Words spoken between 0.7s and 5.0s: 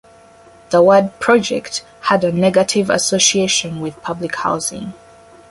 The word "project" had a negative association with public housing.